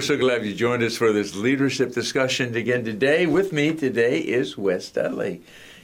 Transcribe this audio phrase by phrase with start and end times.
[0.00, 3.26] We're so glad you joined us for this leadership discussion again today.
[3.26, 5.42] With me today is Wes Dudley.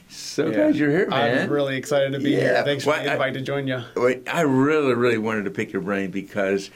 [0.09, 0.53] So Yeah.
[0.53, 1.43] glad you're here, man.
[1.43, 2.39] I'm really excited to be Yeah.
[2.39, 2.63] here.
[2.63, 3.83] Thanks for Well, the I- invite to join you.
[3.95, 6.71] Wait, I really, really wanted to pick your brain because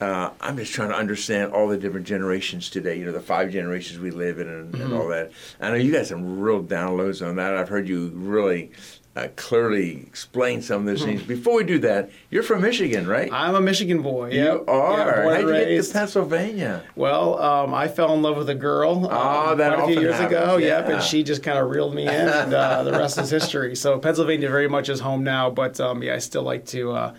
[0.00, 2.98] uh, I'm just trying to understand all the different generations today.
[2.98, 4.82] You know, the five generations we live in and, Mm-hmm.
[4.82, 5.32] and all that.
[5.60, 7.56] I know you got some real downloads on that.
[7.58, 8.70] I've heard you really
[9.16, 11.22] uh, clearly explain some of those things.
[11.22, 13.32] Before we do that, you're from Michigan, right?
[13.32, 14.30] I'm a Michigan boy.
[14.32, 14.64] you Yep.
[14.68, 14.98] are.
[14.98, 15.92] Yeah, born How'd and you get to.
[15.92, 16.82] Pennsylvania?
[16.94, 20.00] Well, um, I fell in love with a girl Oh, um, that quite a few
[20.02, 20.44] years ago.
[20.46, 23.30] happens, Yep, and she just kind of reeled me in, and uh, the rest is
[23.30, 23.74] history.
[23.74, 26.92] So Pennsylvania very much is home now, but um, yeah, I still like to.
[26.92, 27.14] Uh,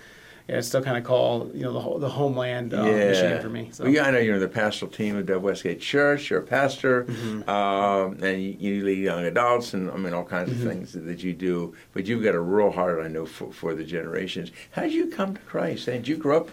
[0.47, 3.49] yeah, I still kind of call you know the ho- the homeland uh, Michigan for
[3.49, 3.69] me.
[3.71, 3.83] So.
[3.83, 6.29] Well, yeah, I know you're the pastoral team of Dove Westgate Church.
[6.29, 7.49] You're a pastor, Mm-hmm.
[7.49, 10.67] um, and you, you lead young adults, and I mean all kinds Mm-hmm.
[10.67, 11.75] of things that, that you do.
[11.93, 14.51] But you've got a real heart, I know, for, for the generations.
[14.71, 15.87] How did you come to Christ?
[15.87, 16.49] And did you grow up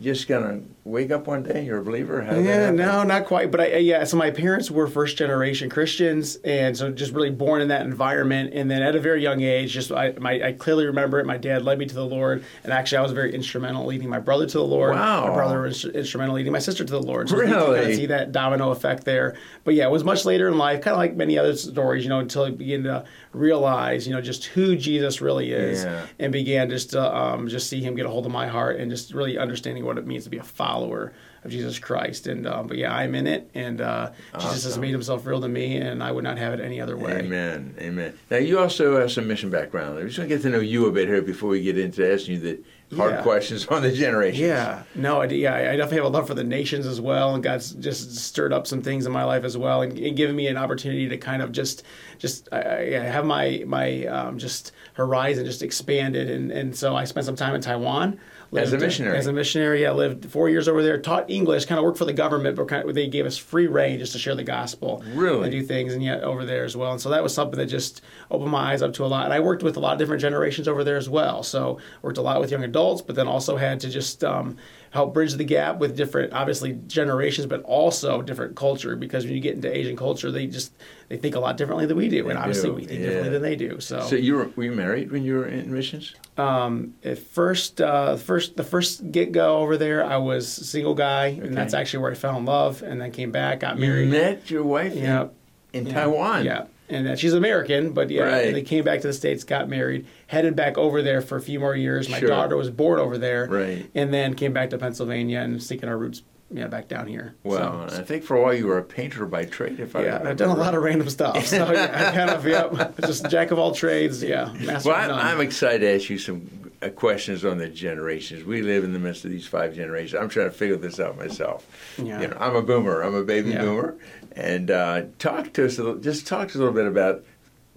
[0.00, 2.20] just gonna wake up one day you're a believer?
[2.22, 3.50] How Yeah, no, not quite.
[3.50, 7.62] But I, yeah, so my parents were first generation Christians, and so just really born
[7.62, 8.52] in that environment.
[8.52, 11.26] And then at a very young age, just I, my, I clearly remember it.
[11.26, 14.18] My dad led me to the Lord, and actually I was very instrumental leading my
[14.20, 14.94] brother to the Lord.
[14.94, 15.28] Wow.
[15.28, 17.28] My brother was instrumental leading my sister to the Lord.
[17.30, 17.90] So can kind Really?
[17.92, 19.36] of see that domino effect there.
[19.64, 22.10] But yeah, it was much later in life, kind of like many other stories, you
[22.10, 26.06] know, until I began to realize, you know, just who Jesus really is, Yeah.
[26.18, 28.90] and began just to um, just see Him get a hold of my heart, and
[28.90, 30.42] just really understanding what it means to be a
[30.74, 31.12] follower
[31.44, 32.26] of Jesus Christ.
[32.26, 35.48] And um, but yeah, I'm in it, and uh, Jesus has made Himself real to
[35.48, 37.18] me, and I would not have it any other way.
[37.18, 37.74] Amen.
[37.78, 38.14] Amen.
[38.30, 39.98] Now you also have some mission background.
[39.98, 42.10] I just want to get to know you a bit here before we get into
[42.12, 43.22] asking you the hard Yeah.
[43.22, 44.40] questions on the generations.
[44.40, 47.42] Yeah, no, I, yeah, I definitely have a love for the nations as well, and
[47.42, 50.46] God's just stirred up some things in my life as well, and, and given me
[50.46, 51.82] an opportunity to kind of just,
[52.18, 52.60] just I,
[52.96, 57.36] I have my my um, just horizon just expanded, and and so I spent some
[57.36, 58.18] time in Taiwan.
[58.56, 59.18] As a missionary.
[59.18, 62.04] As a missionary, I lived four years over there, taught English, kind of worked for
[62.04, 65.02] the government, but kind of, they gave us free reign just to share the gospel.
[65.14, 65.44] Really?
[65.44, 66.92] And do things, and yet over there as well.
[66.92, 69.24] And so that was something that just opened my eyes up to a lot.
[69.24, 71.42] And I worked with a lot of different generations over there as well.
[71.42, 74.56] So worked a lot with young adults, but then also had to just um,
[74.94, 78.94] help bridge the gap with different, obviously generations, but also different culture.
[78.94, 80.72] Because when you get into Asian culture, they just
[81.08, 83.06] they think a lot differently than we do, and obviously do, we think yeah.
[83.06, 83.80] differently than they do.
[83.80, 86.14] So, So you were, were you married when you were in missions?
[86.38, 90.94] um, at first, uh, first the first get go over there, I was a single
[90.94, 93.86] guy, and that's actually where I fell in love, and then came back, got You
[93.88, 94.10] married.
[94.10, 95.26] met your wife in- Yeah.
[95.72, 95.92] in, Yeah.
[95.94, 96.44] Taiwan.
[96.44, 98.52] Yeah, and uh, she's American, but yeah, Right.
[98.54, 101.58] they came back to the states, got married, headed back over there for a few
[101.60, 102.08] more years.
[102.08, 102.28] My Sure.
[102.28, 103.86] daughter was born over there, Right.
[103.94, 107.34] and then came back to Pennsylvania and sticking our roots, yeah, back down here.
[107.42, 110.00] Well, So- I think for a while you were a painter by trade, if I
[110.00, 111.46] yeah, remember I've done a lot of random stuff.
[111.46, 114.22] So yeah, I kind of yep, just jack of all trades.
[114.22, 115.38] Yeah, master Well, I'm.
[115.38, 116.50] I'm excited to ask you some
[116.82, 118.44] uh, questions on the generations.
[118.44, 120.20] We live in the midst of these five generations.
[120.20, 121.66] I'm trying to figure this out myself.
[121.96, 122.20] Yeah.
[122.20, 123.00] You know, I'm a boomer.
[123.00, 123.62] I'm a baby Yeah.
[123.62, 123.94] boomer.
[124.36, 126.00] And uh, talk to us a little.
[126.00, 127.24] Just talk to us a little bit about.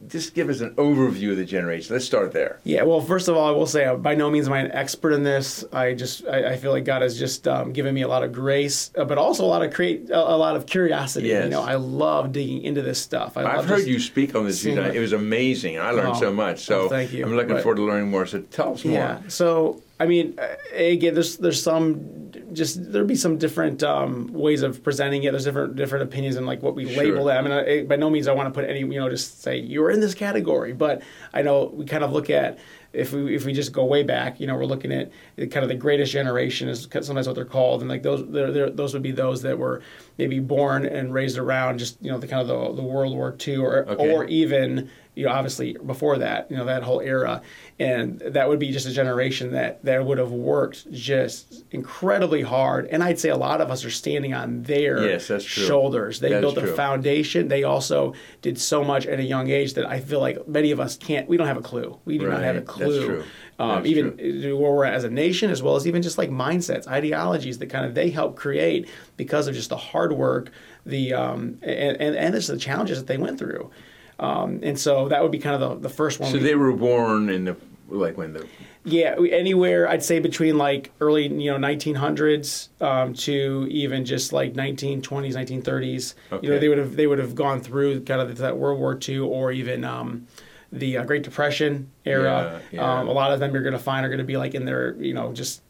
[0.07, 1.95] Just give us an overview of the generation.
[1.95, 2.59] Let's start there.
[2.63, 4.72] Yeah, well, first of all, I will say, uh, by no means am I an
[4.72, 5.66] expert in this.
[5.73, 8.31] I just, I, I feel like God has just um, given me a lot of
[8.31, 11.29] grace, uh, but also a lot of create, a, a lot of curiosity.
[11.29, 11.46] Yes.
[11.46, 13.38] You know, I love digging into this stuff.
[13.38, 14.62] I I've heard you speak on this.
[14.62, 14.96] tonight.
[14.96, 15.79] It was amazing.
[15.79, 16.59] I learned Oh, so much.
[16.66, 17.25] So oh, thank you.
[17.25, 18.28] I'm looking But- forward to learning more.
[18.28, 18.94] So tell us more.
[18.94, 19.22] Yeah.
[19.29, 24.62] So I mean, uh, again, there's there's some just there'd be some different um, ways
[24.62, 25.31] of presenting it.
[25.31, 27.03] There's different different opinions and like what we Sure.
[27.03, 27.34] label it.
[27.34, 29.58] I mean, I, by no means I want to put any you know just say
[29.58, 31.02] you're in this category, but
[31.34, 32.58] I know we kind of look at.
[32.94, 35.67] If we if we just go way back, you know, we're looking at kind of
[35.67, 39.03] the greatest generation is sometimes what they're called, and like those they're, they're, those would
[39.03, 39.82] be those that were
[40.17, 43.35] maybe born and raised around just you know the kind of the, the World War
[43.46, 44.11] II or Okay.
[44.16, 47.41] or even you know obviously before that you know that whole era
[47.79, 52.85] and that would be just a generation that that would have worked just incredibly hard
[52.87, 55.66] and i'd say a lot of us are standing on their Yes, that's true.
[55.66, 59.73] shoulders they That built a foundation they also did so much at a young age
[59.73, 62.29] that i feel like many of us can't we don't have a clue we do
[62.29, 62.66] not have a Right.
[62.67, 63.23] That's clue true.
[63.59, 64.55] Um, even true.
[64.55, 67.67] where we're at as a nation as well as even just like mindsets ideologies that
[67.72, 68.87] kind of they help create
[69.17, 70.52] because of just the hard work
[70.85, 73.72] the um, and, and and just the challenges that they went through
[74.19, 76.55] um, and so that would be kind of the, the first one So we- they
[76.55, 77.55] were born in the
[77.90, 78.46] like when the
[78.84, 84.53] Yeah, anywhere I'd say between like early, you know, 1900s um, to even just like
[84.55, 86.14] 1920s, 1930s.
[86.31, 86.46] Okay.
[86.46, 88.97] You know, they would have they would have gone through kind of that World War
[89.08, 90.28] II or even um,
[90.72, 92.61] the uh, Great Depression era.
[92.72, 92.99] Yeah, yeah.
[92.99, 94.66] Um, a lot of them you're going to find are going to be like in
[94.66, 95.61] their, you know, just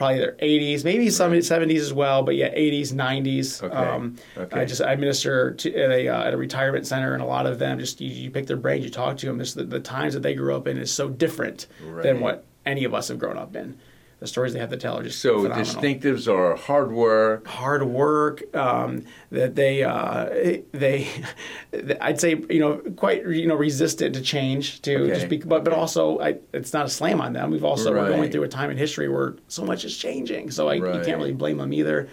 [0.00, 3.62] probably their 80s, maybe some 70s as well, but yeah, 80s, 90s.
[3.62, 4.60] Okay, Um, okay.
[4.60, 7.44] I just I administer to, at a uh, at a retirement center, and a lot
[7.44, 9.38] of them just you, you pick their brains, you talk to them.
[9.38, 12.02] Just the, the times that they grew up in is so different Right.
[12.02, 13.78] than what any of us have grown up in.
[14.20, 15.64] The stories they have to tell are just so phenomenal.
[15.64, 17.46] distinctives are hard work.
[17.46, 20.26] hard work um, that they uh,
[20.72, 21.08] they
[22.02, 25.64] I'd say you know quite you know resistant to change to Okay, just be, but
[25.64, 27.50] but also I, it's not a slam on them.
[27.50, 30.68] We've also we're going through a time in history where so much is changing, so
[30.68, 32.08] I, you can't really blame them either.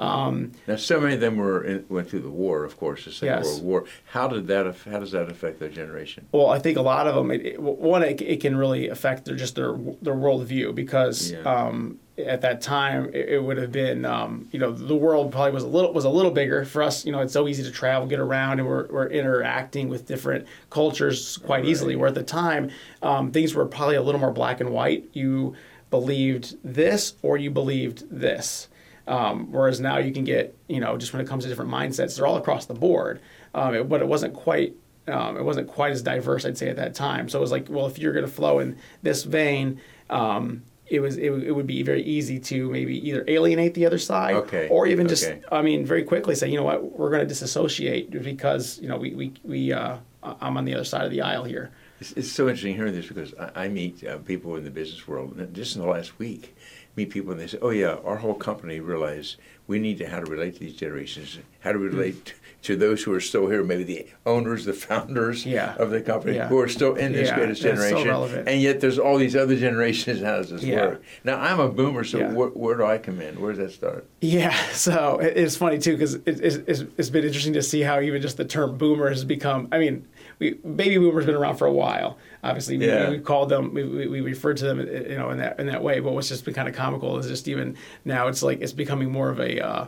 [0.00, 3.12] Um, Now, so many of them were in, went through the war, of course, the
[3.12, 3.46] Second Yes.
[3.46, 3.84] World War.
[4.06, 4.74] How did that?
[4.90, 6.26] How does that affect their generation?
[6.32, 7.30] Well, I think a lot of them.
[7.30, 11.40] It, it, one, it, it can really affect their just their their worldview because Yeah.
[11.42, 15.50] um, at that time it, it would have been um, you know the world probably
[15.52, 17.06] was a little was a little bigger for us.
[17.06, 20.46] You know, it's so easy to travel, get around, and we're we're interacting with different
[20.70, 21.94] cultures quite easily.
[21.94, 22.70] Where at the time
[23.02, 25.08] um, things were probably a little more black and white.
[25.12, 25.54] You
[25.90, 28.68] believed this or you believed this.
[29.06, 32.16] Um, whereas now you can get, you know, just when it comes to different mindsets,
[32.16, 33.20] they're all across the board.
[33.54, 34.74] Um, it, but it wasn't quite,
[35.08, 37.28] um, it wasn't quite as diverse, I'd say, at that time.
[37.28, 41.00] So it was like, well, if you're going to flow in this vein, um, it
[41.00, 44.68] was it, it would be very easy to maybe either alienate the other side, Okay,
[44.68, 45.42] or even just, okay.
[45.50, 48.98] I mean, very quickly say, you know what, we're going to disassociate because you know
[48.98, 51.70] we we we uh, I'm on the other side of the aisle here.
[52.00, 55.06] It's, it's so interesting hearing this because I, I meet uh, people in the business
[55.08, 56.54] world just in the last week.
[56.96, 59.36] Meet people and they say, "Oh yeah, our whole company realized
[59.66, 62.32] we need to how to relate to these generations, how to relate mm.
[62.62, 65.74] to those who are still here, maybe the owners, the founders Yeah.
[65.76, 66.48] of the company Yeah.
[66.48, 69.34] who are still in this Yeah, greatest that's so generation, and yet there's all these
[69.34, 70.20] other generations.
[70.20, 71.02] How does this work?
[71.24, 73.40] Now I'm a boomer, so where, where do I come in?
[73.40, 74.06] Where does that start?
[74.20, 78.00] Yeah, so it's funny too because it, it's, it's, it's been interesting to see how
[78.00, 79.68] even just the term boomer has become.
[79.72, 80.06] I mean,
[80.38, 82.18] we, baby boomers been around for a while.
[82.44, 82.86] Obviously, we,
[83.16, 85.82] we called them, we, we, we referred to them, you know, in that in that
[85.82, 85.98] way.
[86.00, 89.10] But what's just been kind of comical is just even now it's like it's becoming
[89.10, 89.64] more of a.
[89.64, 89.86] Uh,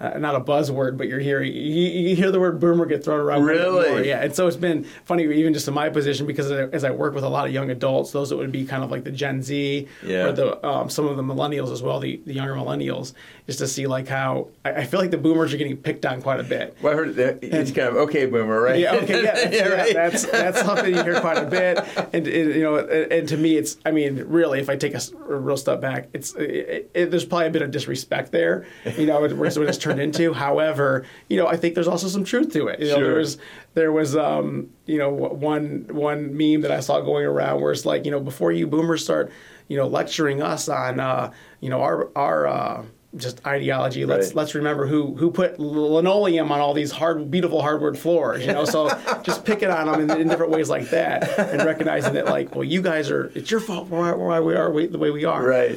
[0.00, 1.60] uh, not a buzzword, but you're hearing you,
[2.08, 3.42] you hear the word boomer get thrown around.
[3.44, 3.90] Really?
[3.90, 4.00] more.
[4.00, 7.14] Yeah, and so it's been funny, even just in my position, because as I- work
[7.14, 9.42] with a lot of young adults, those that would be kind of like the Gen
[9.42, 10.26] Z Yeah.
[10.26, 13.12] or the um, some of the millennials as well, the, the younger millennials,
[13.46, 16.20] just to see like how I, I feel like the boomers are getting picked on
[16.20, 16.76] quite a bit.
[16.82, 18.78] Well, I heard that it's kind of okay, boomer, right?
[18.78, 19.94] Yeah, okay, yeah, that's, yeah, right.
[19.94, 21.78] that's that's something you hear quite a bit,
[22.12, 24.94] and, and, you know, and, and to me, it's, I mean, really, if I take
[24.94, 28.66] a, real step back, it's, it, it, there's probably a bit of disrespect there,
[28.98, 30.32] you know, what what it's turned into.
[30.46, 32.80] However, you know, I think there's also some truth to it.
[32.80, 33.04] You know, Sure.
[33.04, 33.38] there was,
[33.74, 37.84] there was, um, you know, one one meme that I saw going around where it's
[37.86, 39.30] like, you know, before you boomers start,
[39.68, 42.46] you know, lecturing us on, uh, you know, our our.
[42.46, 42.82] Uh,
[43.16, 44.04] just ideology.
[44.06, 44.36] Let's Right.
[44.36, 48.46] let's remember who who put linoleum on all these hard, beautiful hardwood floors.
[48.46, 48.88] You know, so
[49.24, 52.62] just picking on them in, in different ways like that, and recognizing that like, well,
[52.62, 53.32] you guys are.
[53.34, 55.44] It's your fault why, why we are the way we are.
[55.44, 55.76] Right.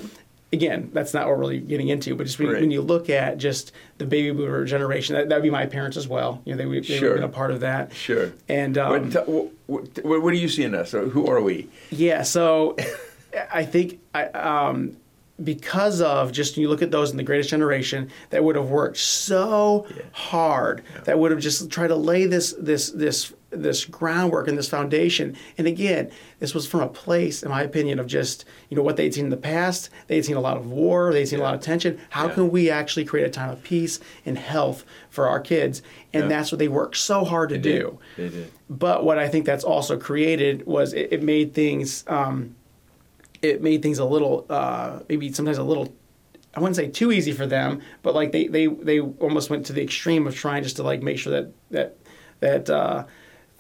[0.54, 2.62] Again, that's not what we're really getting into, but just when, Right.
[2.62, 6.08] when you look at just the baby boomer generation, that would be my parents as
[6.08, 6.42] well.
[6.46, 7.10] You know, they, would- they would Sure.
[7.10, 7.92] have been a part of that.
[7.94, 8.32] Sure.
[8.48, 9.28] And um, what,
[9.68, 10.92] what, what, what do you see in us?
[10.92, 11.68] Who are we?
[11.90, 12.78] yeah, so
[13.52, 14.96] I think I, um,
[15.44, 18.98] because of just you look at those in the greatest generation that would have worked
[18.98, 24.58] so hard, that would have just tried to lay this this this this groundwork and
[24.58, 25.36] this foundation.
[25.58, 28.98] And again, this was from a place, in my opinion, of just you know what
[28.98, 29.90] they'd seen in the past.
[30.08, 31.14] They'd seen a lot of war.
[31.14, 32.00] They'd seen a lot of tension.
[32.10, 32.34] How Yeah.
[32.34, 35.82] can we actually create a time of peace and health for our kids?
[36.14, 36.30] And Yeah.
[36.30, 38.00] that's what they worked so hard to do.
[38.18, 38.52] They did.
[38.70, 42.56] But what I think that's also created was it, it made things um,
[43.42, 45.94] it made things a little uh, maybe sometimes a little
[46.56, 49.74] I wouldn't say too easy for them, but like they they they almost went to
[49.74, 51.98] the extreme of trying just to like make sure that that
[52.42, 53.06] that uh,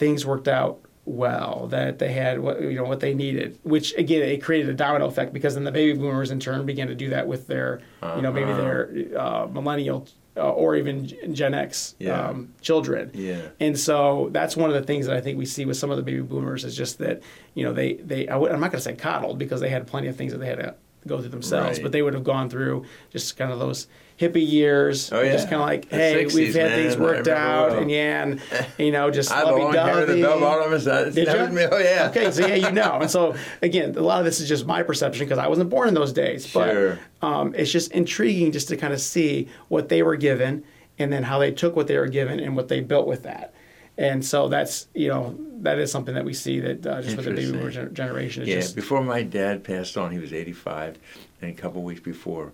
[0.03, 4.21] things worked out well that they had what you know what they needed which again
[4.21, 7.09] it created a domino effect because then the baby boomers in turn began to do
[7.09, 7.81] that with their
[8.15, 8.79] you know maybe their
[9.17, 12.29] uh, millennial uh, or even Gen X Yeah.
[12.29, 13.41] um, children Yeah.
[13.59, 15.97] and so that's one of the things that I think we see with some of
[15.97, 17.21] the baby boomers is just that
[17.53, 19.85] you know they they I w- I'm not going to say coddled because they had
[19.87, 21.83] plenty of things that they had to go through themselves, Right.
[21.83, 23.87] but they would have gone through just kind of those
[24.19, 25.31] hippie years, Oh, yeah.
[25.33, 26.79] just kind of like, The hey, 60s, we've had man.
[26.79, 27.79] things worked out, well.
[27.81, 28.41] and yeah, and
[28.77, 30.21] you know, just I had the long hair, the lovey-dovey.
[30.21, 30.83] bell bottoms.
[31.15, 31.63] Did was me.
[31.71, 32.07] Oh yeah.
[32.09, 32.99] Okay, so yeah, you know.
[33.01, 35.87] And so again, a lot of this is just my perception because I wasn't born
[35.87, 36.45] in those days.
[36.45, 36.99] Sure.
[37.19, 40.63] But um, it's just intriguing just to kind of see what they were given
[40.99, 43.53] and then how they took what they were given and what they built with that.
[43.97, 47.25] and so that's you know that is something that we see that uh, just with
[47.25, 48.45] the baby boomer generation.
[48.45, 50.97] Yeah, just, before my dad passed on, he was 85,
[51.41, 52.51] and a couple of weeks before,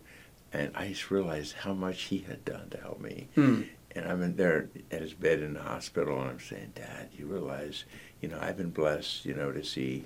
[0.53, 3.27] and I just realized how much he had done to help me.
[3.35, 3.61] Hmm.
[3.95, 7.25] And I'm in there at his bed in the hospital, and I'm saying, Dad, you
[7.25, 7.85] realize,
[8.21, 10.05] you know, I've been blessed, you know, to see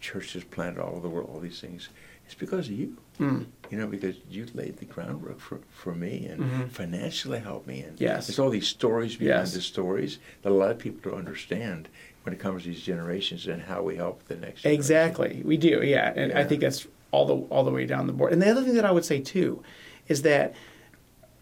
[0.00, 1.88] churches planted all over the world, all these things.
[2.24, 3.46] It's because of you, Mm.
[3.70, 6.70] you know, because you laid the groundwork for, for me and Mhm.
[6.70, 7.82] financially helped me.
[7.82, 8.26] And Yes.
[8.26, 9.54] there's all these stories behind Yes.
[9.54, 11.88] the stories that a lot of people don't understand
[12.22, 14.80] when it comes to these generations and how we help the next generation.
[14.80, 15.82] Exactly, we do.
[15.84, 18.32] Yeah, and I think that's all the all the way down the board.
[18.32, 19.62] And the other thing that I would say too
[20.08, 20.54] is that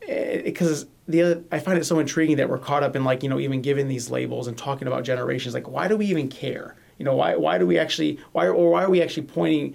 [0.07, 3.23] eh, because the other, I find it so intriguing that we're caught up in like
[3.23, 5.55] you know even giving these labels and talking about generations.
[5.55, 6.77] Like, why do we even care?
[6.99, 9.75] You know, why why do we actually why or why are we actually pointing?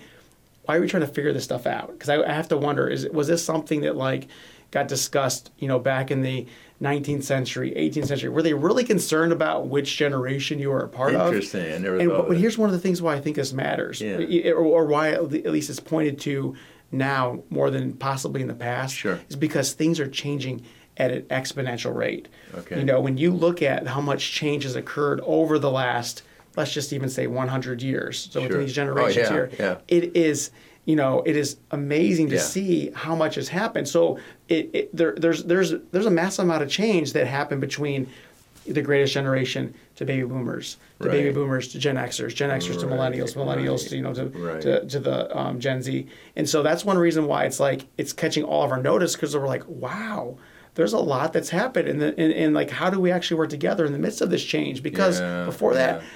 [0.66, 1.92] Why are we trying to figure this stuff out?
[1.92, 4.28] Because I, I have to wonder: is was this something that like
[4.72, 5.52] got discussed?
[5.58, 6.46] You know, back in the
[6.82, 11.16] 19th century, 18th century, were they really concerned about which generation you were a part
[11.16, 11.28] of?
[11.28, 11.74] Interesting.
[11.74, 13.54] I never And thought but, but here's one of the things why I think this
[13.54, 14.18] matters, Yeah.
[14.52, 16.56] or, or why at least it's pointed to
[16.92, 18.94] now more than possibly in the past.
[18.96, 19.20] Sure.
[19.30, 20.64] is because things are changing
[20.98, 22.28] at an exponential rate.
[22.58, 22.80] Okay.
[22.80, 26.24] You know, when you look at how much change has occurred over the last,
[26.56, 28.48] let's just even say 100 years, so Sure.
[28.48, 29.78] within these Oh, generations yeah, here, yeah.
[29.88, 30.52] it is.
[30.86, 32.42] You know, it is amazing to Yeah.
[32.42, 33.88] see how much has happened.
[33.88, 38.08] So it, it there, there's there's there's a massive amount of change that happened between
[38.68, 42.88] the greatest generation to baby boomers, to baby boomers to Gen Xers, Gen Xers to
[42.88, 44.62] millennials, millennials right, to you know to right.
[44.62, 48.12] to, to the um, Gen Z, and so that's one reason why it's like it's
[48.14, 50.38] catching all of our notice because we're like, wow,
[50.76, 53.50] there's a lot that's happened, and, the, and and like how do we actually work
[53.50, 54.82] together in the midst of this change?
[54.84, 56.02] Because Yeah, before that.
[56.02, 56.08] yeah.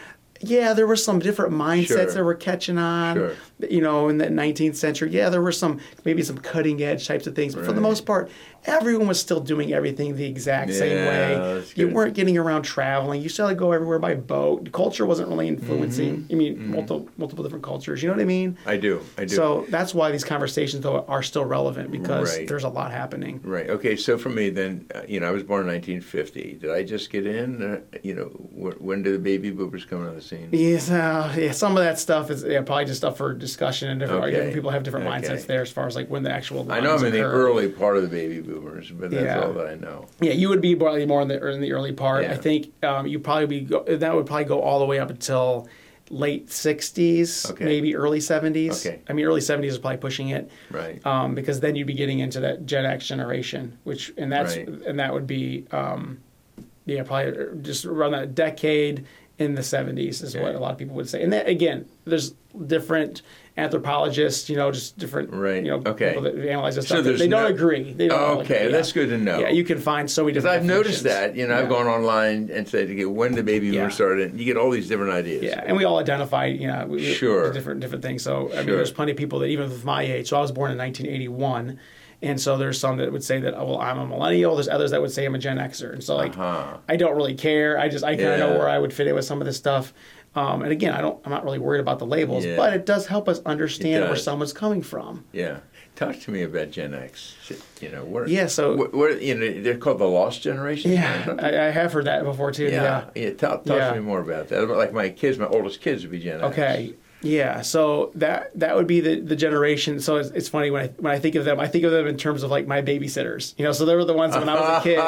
[0.42, 2.06] Yeah, there were some different mindsets Sure.
[2.06, 3.16] that were catching on.
[3.18, 3.32] Sure.
[3.70, 7.28] You know, in the 19th century, yeah, there were some maybe some cutting edge types
[7.28, 8.32] of things, but for the most part,
[8.66, 11.64] everyone was still doing everything the exact same way.
[11.76, 11.94] You good.
[11.94, 13.22] weren't getting around traveling.
[13.22, 14.72] You still had to go everywhere by boat.
[14.72, 16.18] Culture wasn't really influencing.
[16.24, 16.34] Mm-hmm.
[16.34, 18.02] I mean, multiple multiple different cultures.
[18.02, 18.58] You know what I mean?
[18.66, 19.02] I do.
[19.18, 19.36] I do.
[19.36, 22.48] So that's why these conversations though are still relevant because Right.
[22.48, 23.42] there's a lot happening.
[23.44, 23.70] Right.
[23.70, 23.98] Okay.
[23.98, 26.60] So for me, then, uh, you know, I was born in 1950.
[26.62, 27.62] Did I just get in?
[27.62, 30.50] Uh, you know, wh- when did the baby boomers come on the scene?
[30.52, 31.52] Yes, uh, yeah.
[31.52, 34.32] Some of that stuff is yeah, probably just stuff for discussion, and different, Okay.
[34.32, 35.28] different people have different Okay.
[35.28, 36.72] mindsets there as far as like when the actual.
[36.72, 39.42] I know I'm in the early part of the baby boomers, but that's Yeah.
[39.42, 40.06] all that I know.
[40.22, 42.24] Yeah, you would be probably more in the in the early part.
[42.24, 42.34] Yeah.
[42.34, 45.10] I think um, you probably be go, that would probably go all the way up
[45.10, 45.68] until
[46.12, 47.66] late '60s, Okay.
[47.66, 48.86] maybe early '70s.
[48.86, 49.00] Okay.
[49.08, 50.50] I mean, early '70s is probably pushing it.
[50.72, 51.06] Right.
[51.06, 54.68] um, because then you'd be getting into that Gen X generation, which and that's Right.
[54.68, 56.20] and that would be um,
[56.86, 59.06] yeah probably just around that decade
[59.40, 61.24] in the 70s is what a lot of people would say.
[61.24, 62.34] And then again, there's
[62.68, 63.22] different
[63.58, 65.64] anthropologists, you know, just different Right.
[65.64, 66.10] you know Okay.
[66.10, 67.06] people that analyze this So stuff.
[67.06, 67.94] there's they don't no- agree.
[67.94, 69.40] They don't all Okay, agree, that's good to know.
[69.40, 70.62] Yeah, you can find so many Because different.
[70.64, 73.80] I've noticed that, you know, I've gone online and said, okay, when the baby Yeah.
[73.82, 75.44] boomers started, you get all these different ideas.
[75.44, 77.52] Yeah, and we all identify, you know, we- we- Sure.
[77.54, 78.24] different different things.
[78.24, 78.76] So I mean, Sure.
[78.78, 80.28] there's plenty of people that even with my age.
[80.30, 81.80] So I was born in 1981,
[82.22, 84.56] and so there's some that would say that oh, well I'm a millennial.
[84.56, 86.78] There's others that would say I'm a Gen Xer, and so like Uh-huh.
[86.88, 87.80] I don't really care.
[87.80, 89.58] I just I kind of know where I would fit in with some of this
[89.58, 89.94] stuff.
[90.36, 91.20] Um, and again, I don't.
[91.26, 92.56] I'm not really worried about the labels, Yeah.
[92.56, 95.26] but it does help us understand where someone's coming from.
[95.32, 95.60] Yeah.
[95.96, 97.36] Talk to me about Gen X.
[97.82, 98.28] You know, what?
[98.30, 100.92] Yeah, so- what, what you know, they're called the lost generation.
[100.92, 101.36] Yeah.
[101.40, 102.66] I, I have heard that before too.
[102.66, 103.06] yeah.
[103.16, 103.32] Yeah.
[103.34, 103.90] Talk, talk Yeah.
[103.90, 104.70] to me more about that.
[104.70, 106.54] Like my kids, my oldest kids would be Gen X.
[106.54, 106.94] Okay.
[107.22, 110.00] Yeah, so that that would be the, the generation.
[110.00, 112.08] So it's, it's funny when I when I think of them, I think of them
[112.08, 113.56] in terms of like my babysitters.
[113.58, 115.00] You know, so they were the ones when I was a kid.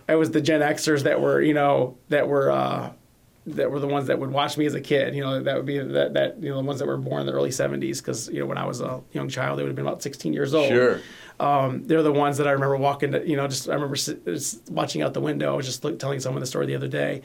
[0.08, 2.92] I was the Gen Xers that were you know that were uh,
[3.46, 5.14] that were the ones that would watch me as a kid.
[5.14, 7.26] You know, that would be that that you know the ones that were born in
[7.26, 9.76] the early '70s because you know when I was a young child, they would have
[9.76, 10.68] been about 16 years old.
[10.68, 11.00] Sure.
[11.38, 14.70] Um, they're the ones that I remember walking to, you know, just I remember just
[14.70, 15.52] watching out the window.
[15.52, 17.22] I was just telling someone the story the other day.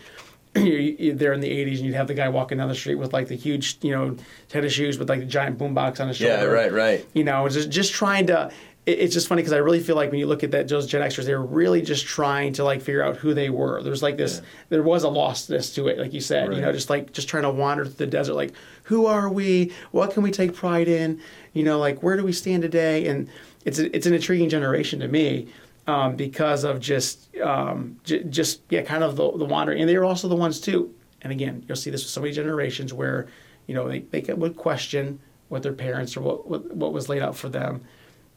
[1.17, 3.27] they're in the 80s and you'd have the guy walking down the street with like
[3.27, 4.15] the huge, you know,
[4.47, 6.33] tennis shoes with like the giant boombox on his shoulder.
[6.33, 6.43] Yeah.
[6.43, 6.71] Right.
[6.71, 7.05] Right.
[7.13, 8.49] You know, just just trying to.
[8.85, 10.87] It, it's just funny because I really feel like when you look at that those
[10.87, 13.83] Gen Xers, they're really just trying to like figure out who they were.
[13.83, 16.53] There's like this, there was a lostness to it, like you said.
[16.53, 19.73] You know, just like just trying to wander through the desert, like who are we?
[19.91, 21.19] What can we take pride in?
[21.51, 23.07] You know, like where do we stand today?
[23.07, 23.27] And
[23.65, 25.49] it's a, it's an intriguing generation to me
[25.87, 29.79] um, because of just um, j- just yeah, kind of the, the wandering.
[29.79, 30.93] And they were also the ones too.
[31.21, 33.27] And again, you'll see this with so many generations where
[33.67, 37.21] you know they they would question what their parents or what what, what was laid
[37.21, 37.83] out for them.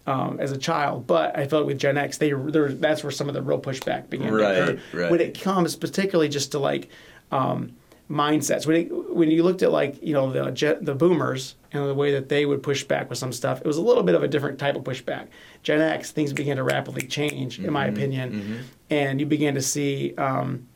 [0.07, 3.29] Um, as a child, but I feel like with Gen X, they that's where some
[3.29, 4.33] of the real pushback began.
[4.33, 5.11] to Right, right.
[5.11, 6.89] When it comes, particularly just to like
[7.31, 7.77] um,
[8.11, 8.67] mindsets.
[8.67, 11.95] When it, when you looked at like you know the jet, the boomers and the
[11.95, 14.23] way that they would push back with some stuff, it was a little bit of
[14.23, 15.29] a different type of pushback.
[15.63, 19.63] Gen X, things began to rapidly change, in my Mm-hmm, opinion, and you began to
[19.63, 20.15] see.
[20.17, 20.67] Um,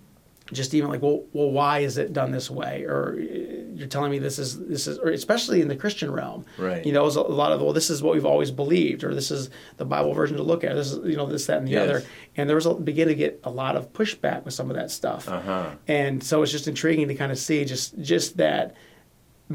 [0.52, 2.82] just even like, well, well, why is it done this way?
[2.82, 3.16] Or
[3.82, 6.86] you're telling me this is this is, or especially in the Christian realm, Right.
[6.86, 9.30] You know, it's a lot of well, this is what we've always believed, or this
[9.30, 10.74] is the Bible version to look at.
[10.74, 11.88] This is you know this, that, and the Yes.
[11.88, 12.02] other.
[12.36, 14.90] And there was a begin to get a lot of pushback with some of that
[14.90, 15.28] stuff.
[15.28, 15.70] Uh-huh.
[15.88, 18.74] And so it's just intriguing to kind of see just just that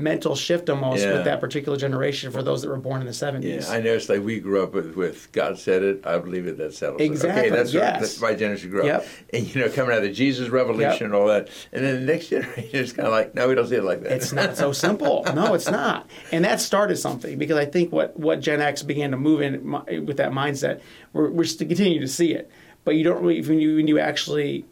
[0.01, 1.13] mental shift almost Yeah.
[1.13, 3.44] with that particular generation for those that were born in the 70s.
[3.70, 6.58] Yeah, I noticed like we grew up with, with God said it, I believe it,
[6.58, 7.06] that settles it.
[7.06, 7.82] Exactly, Okay, that's right.
[7.82, 8.00] yes.
[8.01, 8.86] That's my generation grew up.
[8.86, 9.08] Yep.
[9.34, 11.01] And you know, coming out of the Jesus revolution Yep.
[11.01, 11.50] and all that.
[11.74, 14.04] And then the next generation is kind of like, no, we don't see it like
[14.04, 14.12] that.
[14.13, 15.24] It's not so simple.
[15.34, 16.10] No, it's not.
[16.32, 19.72] And that started something because I think what, what Gen X began to move in
[20.06, 20.82] with that mindset,
[21.13, 22.50] we're, we're still continue to see it.
[22.86, 24.66] But you don't really, when you, when you actually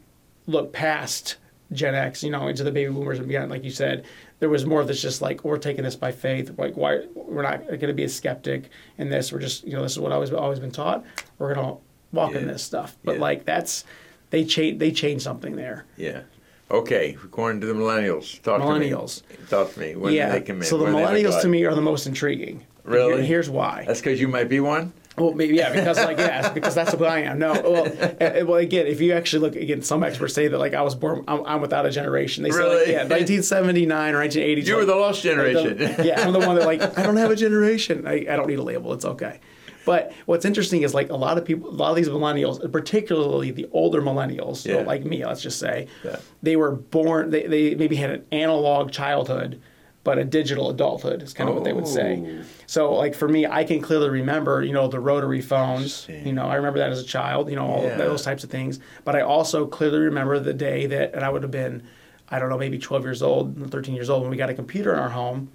[0.46, 1.36] look past
[1.72, 4.04] Gen X, you know, into the baby boomers and beyond, like you said,
[4.38, 6.52] there was more of this just like, we're taking this by faith.
[6.58, 9.32] Like, why, we're not going to be a skeptic in this.
[9.32, 11.04] We're just, you know, this is what I've always, always been taught.
[11.38, 11.76] We're going to
[12.12, 12.96] walk in this stuff.
[13.04, 13.20] But Yeah.
[13.22, 13.84] like, that's,
[14.30, 15.84] they changed, they changed something there.
[15.96, 16.22] yeah.
[16.68, 19.22] Okay, according to the millennials, talk Millennials.
[19.28, 19.46] to me.
[19.48, 19.94] Talk to me.
[19.94, 20.30] When yeah.
[20.30, 20.62] they come in?
[20.64, 22.66] So the millennials to me are the most intriguing.
[22.82, 23.14] Really?
[23.18, 23.84] And here's why.
[23.86, 24.92] That's because you might be one.
[25.18, 27.38] Well, maybe yeah, because like yeah, because that's what I am.
[27.38, 30.82] No, well, well, again, if you actually look again, some experts say that like I
[30.82, 32.44] was born, I'm, I'm without a generation.
[32.44, 34.62] They say like, yeah, 1979 or 1980.
[34.68, 35.78] You were the lost generation.
[36.04, 38.06] yeah, I'm the one that like I don't have a generation.
[38.06, 38.92] I, I don't need a label.
[38.92, 39.40] It's okay.
[39.86, 43.52] But what's interesting is like a lot of people, a lot of these millennials, particularly
[43.52, 46.16] the older millennials, so like me, let's just say, Yeah.
[46.42, 47.30] they were born.
[47.30, 49.62] They, they maybe had an analog childhood,
[50.06, 52.22] but a digital adulthood is kind of what they would say.
[52.24, 52.44] Oh.
[52.68, 56.06] So like for me, I can clearly remember, you know, the rotary phones.
[56.08, 57.50] You know, I remember that as a child.
[57.50, 57.96] You know, all Yeah.
[57.96, 58.78] those types of things.
[59.04, 61.82] But I also clearly remember the day that, and I would have been,
[62.30, 64.92] I don't know, maybe 12 years old, 13 years old when we got a computer
[64.92, 65.48] in our home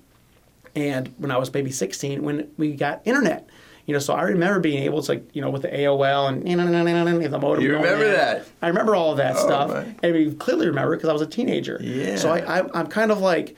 [0.75, 3.47] and when I was maybe 16 when we got internet.
[3.85, 6.45] You know, so I remember being able to, like, you know, with the AOL and
[6.45, 7.63] and the modem.
[7.63, 8.11] You remember in.
[8.11, 8.45] that?
[8.61, 9.95] I remember all of that Oh, stuff, my.
[10.03, 11.79] and we clearly remember because I was a teenager.
[11.81, 12.17] Yeah.
[12.17, 13.55] So I, I, I'm kind of like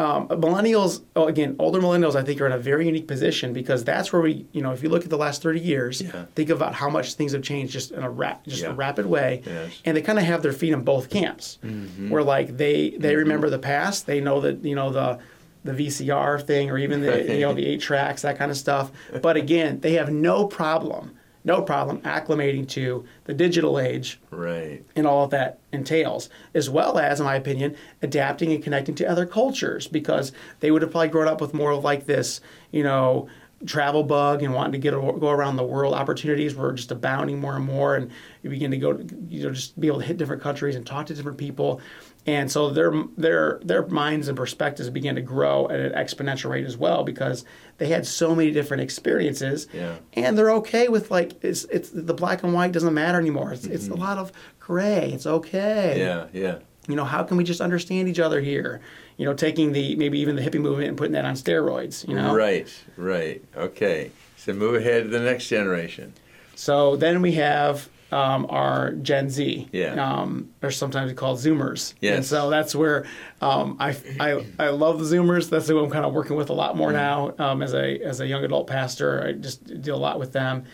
[0.00, 1.02] um, millennials.
[1.14, 4.22] Oh, again, older millennials, I think, are in a very unique position because that's where
[4.22, 6.24] we, you know, if you look at the last 30 years, Yeah.
[6.34, 8.70] think about how much things have changed just in a rap, just Yeah.
[8.70, 9.80] a rapid way, Yes.
[9.84, 11.58] and they kind of have their feet in both camps.
[11.64, 12.08] Mm-hmm.
[12.10, 15.18] Where like they they remember the past, they know that you know the
[15.62, 18.90] the VCR thing or even the you know the eight tracks that kind of stuff.
[19.20, 21.12] But again, they have no problem,
[21.44, 24.82] no problem acclimating to the digital age Right.
[24.94, 29.06] and all of that entails, as well as, in my opinion, adapting and connecting to
[29.06, 32.40] other cultures because they would have probably grown up with more of like this,
[32.72, 33.28] you know,
[33.66, 35.92] travel bug and wanting to get go around the world.
[35.92, 38.10] Opportunities were just abounding more and more, and
[38.42, 38.98] you begin to go,
[39.28, 41.80] you know, just be able to hit different countries and talk to different people.
[42.26, 46.66] And so their their their minds and perspectives began to grow at an exponential rate
[46.66, 47.44] as well because
[47.78, 49.96] they had so many different experiences Yeah.
[50.12, 53.52] and they're okay with like it's it's the black and white doesn't matter anymore.
[53.52, 55.10] It's it's a lot of gray.
[55.12, 55.94] It's okay.
[55.96, 56.36] Mm-hmm.
[56.36, 56.42] Yeah.
[56.42, 56.58] Yeah.
[56.88, 58.80] You know, how can we just understand each other here?
[59.16, 62.06] You know, taking the maybe even the hippie movement and putting that on steroids.
[62.06, 62.34] You know.
[62.34, 62.68] Right.
[62.96, 63.42] Right.
[63.56, 64.10] Okay.
[64.36, 66.12] So move ahead to the next generation.
[66.54, 69.68] So then we have um, our Gen Z.
[69.72, 69.94] Yeah.
[69.94, 71.94] Um, or sometimes called Zoomers.
[72.00, 72.16] Yes.
[72.16, 73.06] And so that's where
[73.40, 75.48] um, I, I I love the Zoomers.
[75.50, 78.20] That's who I'm kind of working with a lot more now um, as a as
[78.20, 79.24] a young adult pastor.
[79.26, 80.64] I just deal a lot with them,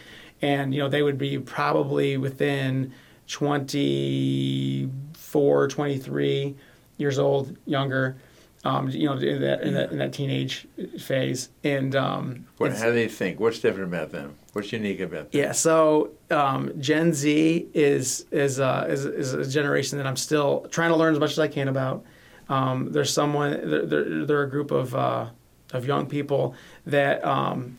[0.42, 2.92] and you know they would be probably within
[3.28, 6.56] 24, 23
[6.98, 8.16] years old, younger.
[8.64, 10.66] Um, you know, in that, in that in that teenage
[10.98, 13.38] phase, and um, What, how do they think?
[13.38, 14.34] What's different about them?
[14.54, 15.40] What's unique about them?
[15.40, 20.66] yeah, so um, Gen Z is is, uh, is is a generation that I'm still
[20.70, 22.04] trying to learn as much as I can about.
[22.48, 25.30] Um, there's someone, they're, they're, they're a group of uh,
[25.72, 26.54] of young people
[26.86, 27.78] that um,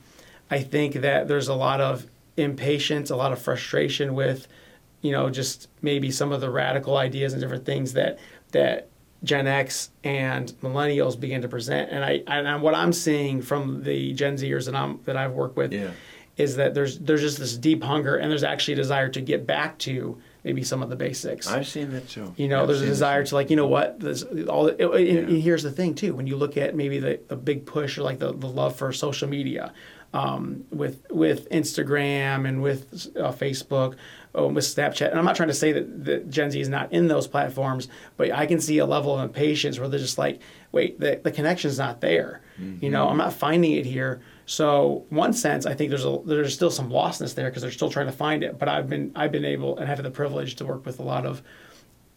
[0.51, 2.05] I think that there's a lot of
[2.36, 4.47] impatience, a lot of frustration with,
[5.01, 8.19] you know, just maybe some of the radical ideas and different things that
[8.51, 8.89] that
[9.23, 11.89] Gen X and millennials begin to present.
[11.91, 15.57] And I and what I'm seeing from the Gen Zers that I'm that I've worked
[15.57, 15.91] with Yeah.
[16.38, 19.45] Is that there's there's just this deep hunger and there's actually a desire to get
[19.47, 21.47] back to maybe some of the basics.
[21.47, 22.34] I've seen that too.
[22.38, 24.65] you know, I've there's a desire to like, you know what, this all.
[24.65, 27.65] The, and, and here's the thing too: when you look at maybe the, the big
[27.65, 29.73] push or like the, the love for social media,
[30.13, 33.95] um, with with Instagram and with uh, Facebook,
[34.36, 36.93] um, with Snapchat, and I'm not trying to say that, that Gen Z is not
[36.93, 40.39] in those platforms, but I can see a level of impatience where they're just like,
[40.71, 42.41] wait, the the connection's not there.
[42.80, 44.21] You know, I'm not finding it here.
[44.49, 47.89] So, one sense, I think there's a there's still some lostness there because they're still
[47.89, 48.57] trying to find it.
[48.57, 51.25] But I've been I've been able and had the privilege to work with a lot
[51.25, 51.41] of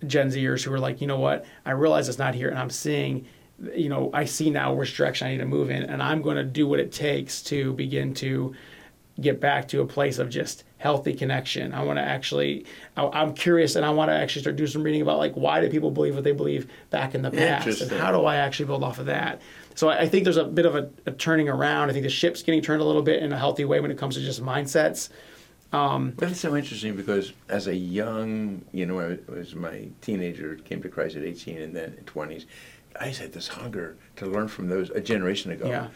[0.07, 2.71] Gen Zers who are like, you know what, I realize it's not here, and I'm
[2.71, 3.27] seeing,
[3.75, 6.37] you know, I see now which direction I need to move in, and I'm going
[6.37, 8.55] to do what it takes to begin to
[9.21, 11.75] get back to a place of just healthy connection.
[11.75, 12.65] I want to actually,
[12.97, 15.61] I, am curious, and I want to actually start doing some reading about like why
[15.61, 18.67] do people believe what they believe back in the past, and how do I actually
[18.67, 19.43] build off of that.
[19.81, 21.89] So I, I think there's a bit of a, a, turning around.
[21.89, 23.97] I think the ship's getting turned a little bit in a healthy way when it
[23.97, 25.09] comes to just mindsets.
[25.73, 30.83] Um, That's so interesting because as a young, you know, I was my teenager, came
[30.83, 32.45] to Christ at 18 and then 20s,
[33.01, 35.67] I just had this hunger to learn from those a generation ago.
[35.67, 35.89] Yeah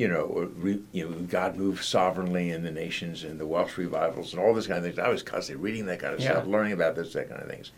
[0.00, 4.32] you know, re, you know, God moved sovereignly in the nations and the Welsh revivals
[4.32, 4.98] and all this kind of things.
[4.98, 6.30] I was constantly reading that kind of yeah.
[6.30, 7.72] stuff, learning about this, that kind of things.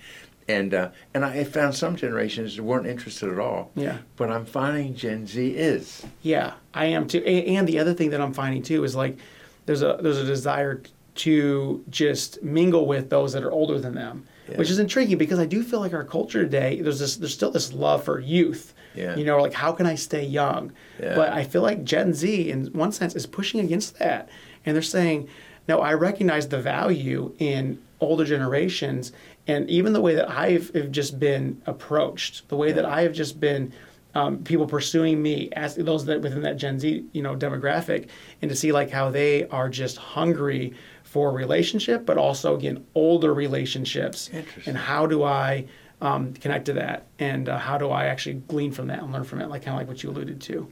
[0.49, 3.71] And uh, and I found some generations weren't interested at all.
[3.75, 3.99] Yeah.
[4.17, 6.05] But I'm finding Gen Z is.
[6.23, 7.25] Yeah, I am too.
[7.25, 9.19] And the other thing that I'm finding too is like
[9.67, 10.83] there's a there's a desire
[11.15, 14.57] to just mingle with those that are older than them, yeah.
[14.57, 17.51] which is intriguing because I do feel like our culture today there's this there's still
[17.51, 19.17] this love for youth yeah.
[19.17, 20.73] You know, like how can I stay young?
[21.01, 21.15] Yeah.
[21.15, 24.29] But I feel like Gen Z, in one sense, is pushing against that,
[24.65, 25.29] and they're saying,
[25.69, 29.13] "No, I recognize the value in older generations,
[29.47, 33.41] and even the way that I've just been approached, the way that I have just
[33.41, 33.73] been."
[34.15, 38.09] Um, people pursuing me as those that within that Gen Z you know demographic,
[38.43, 43.33] and to see like how they are just hungry for relationship, but also again older
[43.33, 44.29] relationships,
[44.67, 45.67] and how do I
[46.03, 49.25] um, connect to that, and uh, how do I actually glean from that and learn
[49.25, 50.71] from it, like kind of like what you alluded to.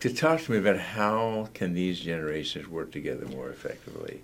[0.00, 4.22] To talk to me about how can these generations work together more effectively,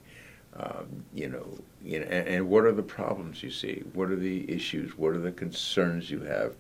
[0.59, 1.47] um, you know,
[1.85, 3.85] you know, and, and, what are the problems you see?
[3.93, 4.99] What are the issues?
[4.99, 6.55] What are the concerns you have?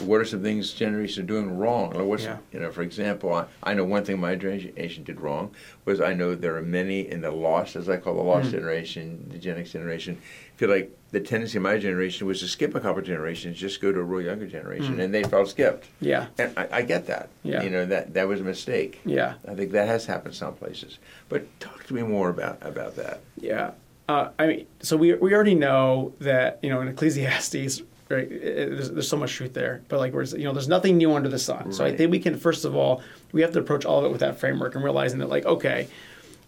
[0.00, 1.92] What are some things generations are doing wrong?
[1.92, 2.36] Like what's, yeah.
[2.52, 5.54] You know, for example, I, I, know one thing my generation did wrong
[5.86, 8.52] was I know there are many in the lost, as I call the lost mm.
[8.52, 10.20] generation, the Gen X generation,
[10.58, 13.92] feel like the tendency of my generation was to skip a couple generations, just go
[13.92, 15.04] to a real younger generation, mm.
[15.04, 15.86] and they felt skipped.
[16.00, 17.30] Yeah, and I, I, get that.
[17.44, 19.00] Yeah, you know that that was a mistake.
[19.04, 20.98] Yeah, I think that has happened some places.
[21.28, 23.20] But talk to me more about about that.
[23.40, 23.70] Yeah,
[24.08, 27.82] uh, I mean, so we we already know that you know in Ecclesiastes.
[28.10, 30.96] Right, it, there's, there's so much truth there, but like we're you know, there's nothing
[30.96, 31.66] new under the sun.
[31.66, 31.74] Right.
[31.74, 34.10] So I think we can first of all we have to approach all of it
[34.10, 35.88] with that framework and realizing that like okay,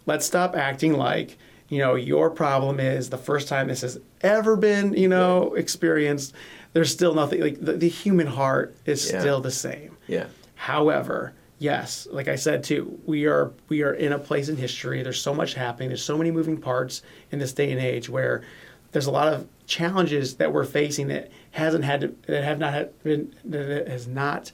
[0.07, 1.38] let's stop acting like
[1.70, 6.35] you know, your problem is the first time this has ever been, you know, experienced,
[6.72, 9.20] there's still nothing like the, the human heart is yeah.
[9.20, 9.96] still the same.
[10.09, 10.26] Yeah.
[10.56, 15.02] However, yes, like I said too, we are we are in a place in history.
[15.02, 15.88] There's so much happening.
[15.88, 18.42] There's so many moving parts in this day and age where
[18.90, 22.74] there's a lot of challenges that we're facing that hasn't had to that have not
[22.74, 24.50] had been that has not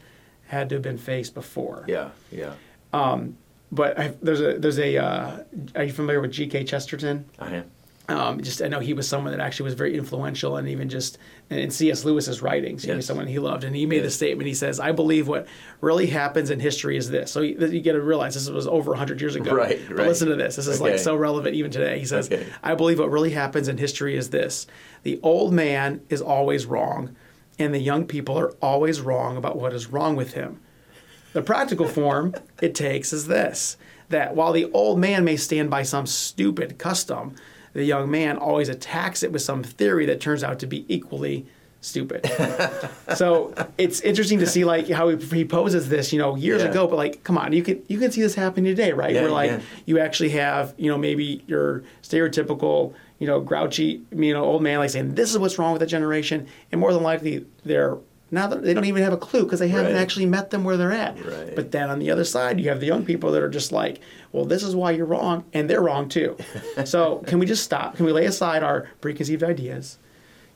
[0.49, 1.87] had to have been faced before.
[1.89, 2.53] Yeah, yeah.
[2.93, 3.39] Um,
[3.73, 6.65] but I, there's a there's a uh, are you familiar with G.K.
[6.65, 7.27] Chesterton?
[7.39, 7.71] I am.
[8.09, 11.19] Um, just I know he was someone that actually was very influential, and even just
[11.51, 12.05] in C.S.
[12.05, 12.97] Lewis's writings, he yes.
[12.97, 14.05] was someone he loved, and he made yes.
[14.05, 14.47] the statement.
[14.47, 15.49] He says, "I believe what
[15.81, 18.95] really happens in history is this." So you, you get to realize this was over
[18.95, 19.53] hundred years ago.
[19.53, 19.97] Right, right.
[19.97, 20.55] But listen to this.
[20.55, 20.93] This is okay.
[20.93, 21.99] like so relevant even today.
[21.99, 22.47] He says, okay.
[22.63, 24.69] "I believe what really happens in history is this:
[25.03, 27.17] the old man is always wrong,
[27.59, 30.61] and the young people are always wrong about what is wrong with him."
[31.37, 33.77] The practical form it takes is this
[34.09, 37.35] that while the old man may stand by some stupid custom,
[37.75, 41.45] the young man always attacks it with some theory that turns out to be equally
[41.83, 42.25] stupid.
[43.17, 46.71] so it's interesting to see like how he, he poses this, you know, years yeah.
[46.71, 46.87] ago.
[46.87, 49.13] But like, come on, you can you can see this happening today, right?
[49.13, 49.61] Yeah, Where like yeah.
[49.85, 54.79] you actually have, you know, maybe your stereotypical, you know, grouchy, you know, old man
[54.79, 57.99] like saying this is what's wrong with the generation, and more than likely they're
[58.31, 60.01] now they don't even have a clue because they haven't right.
[60.01, 61.25] actually met them where they're at.
[61.25, 61.55] Right.
[61.55, 64.01] But then on the other side, you have the young people that are just like,
[64.33, 66.37] well, this is why you're wrong, and they're wrong too.
[66.85, 67.97] so can we just stop?
[67.97, 69.99] Can we lay aside our preconceived ideas?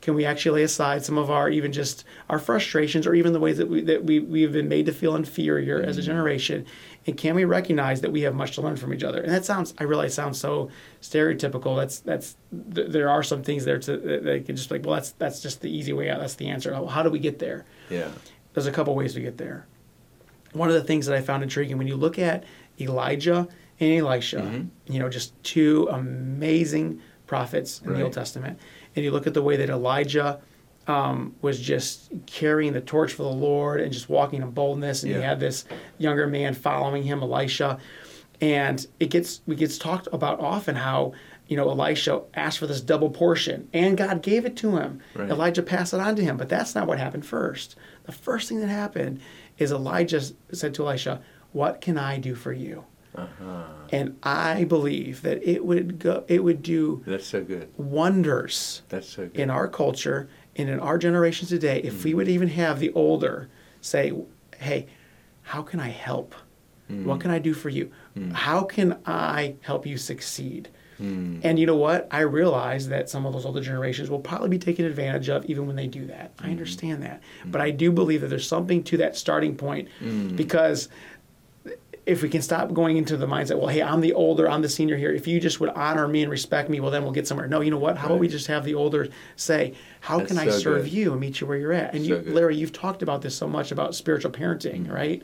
[0.01, 3.39] Can we actually lay aside some of our even just our frustrations or even the
[3.39, 5.89] ways that we that we we've been made to feel inferior mm-hmm.
[5.89, 6.07] as a mm-hmm.
[6.07, 6.65] generation
[7.07, 9.21] and can we recognize that we have much to learn from each other?
[9.21, 10.69] And that sounds, I realize, sounds so
[11.01, 11.75] stereotypical.
[11.75, 12.35] That's that's
[12.75, 15.61] th- there are some things there to that can just like, well, that's that's just
[15.61, 16.19] the easy way out.
[16.19, 16.73] That's the answer.
[16.73, 17.65] How do we get there?
[17.89, 18.09] Yeah.
[18.53, 19.65] There's a couple ways to get there.
[20.53, 22.43] One of the things that I found intriguing when you look at
[22.79, 23.47] Elijah
[23.79, 24.93] and Elisha, mm-hmm.
[24.93, 27.97] you know, just two amazing prophets in right.
[27.97, 28.59] the Old Testament,
[28.95, 30.39] and you look at the way that Elijah
[30.87, 35.03] um, was just carrying the torch for the Lord and just walking in boldness.
[35.03, 35.17] And yeah.
[35.19, 35.65] he had this
[35.97, 37.79] younger man following him, Elisha.
[38.39, 41.13] And it gets we gets talked about often how
[41.47, 44.99] you know Elisha asked for this double portion, and God gave it to him.
[45.13, 45.29] Right.
[45.29, 47.75] Elijah passed it on to him, but that's not what happened first.
[48.05, 49.21] The first thing that happened
[49.59, 53.63] is Elijah said to Elisha, "What can I do for you?" Uh-huh.
[53.91, 58.83] And I believe that it would go, it would do that's so good wonders.
[58.89, 59.39] That's so good.
[59.39, 60.29] in our culture
[60.61, 62.15] and in our generation today, if we mm.
[62.15, 63.49] would even have the older
[63.81, 64.13] say,
[64.57, 64.87] hey,
[65.41, 66.35] how can I help?
[66.89, 67.05] Mm.
[67.05, 67.91] What can I do for you?
[68.15, 68.33] Mm.
[68.33, 70.69] How can I help you succeed?
[71.01, 71.39] Hmm.
[71.41, 72.07] And you know what?
[72.11, 75.65] I realize that some of those older generations will probably be taken advantage of even
[75.65, 76.31] when they do that.
[76.37, 76.51] I mm-hmm.
[76.51, 77.23] understand that.
[77.45, 77.67] But mm-hmm.
[77.67, 80.35] I do believe that there's something to that starting point Hmm.
[80.35, 80.89] because
[82.05, 84.69] if we can stop going into the mindset, well, hey, I'm the older, I'm the
[84.69, 85.11] senior here.
[85.11, 87.47] If you just would honor me and respect me, well, then we'll get somewhere.
[87.47, 87.95] No, you know what?
[87.97, 90.93] How about we just have the older say, how That's can I serve good.
[90.93, 91.93] you and meet you where you're at?
[91.93, 92.25] And So you, good.
[92.25, 92.33] Mm-hmm.
[92.35, 95.21] Larry, you've talked about this so much about spiritual parenting, right?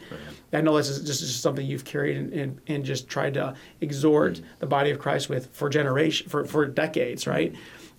[0.54, 3.56] I know this is just, just something you've carried and, and, and just tried to
[3.82, 4.46] exhort Mm-hmm.
[4.60, 7.54] the body of Christ with for generation for, for decades, right?